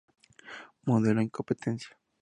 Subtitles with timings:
[0.87, 1.95] Modelo en competencia.